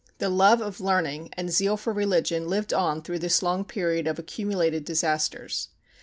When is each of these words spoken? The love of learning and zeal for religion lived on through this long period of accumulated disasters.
The 0.17 0.29
love 0.29 0.61
of 0.61 0.81
learning 0.81 1.29
and 1.33 1.51
zeal 1.51 1.77
for 1.77 1.93
religion 1.93 2.47
lived 2.47 2.73
on 2.73 3.03
through 3.03 3.19
this 3.19 3.43
long 3.43 3.63
period 3.63 4.07
of 4.07 4.17
accumulated 4.17 4.83
disasters. 4.83 5.69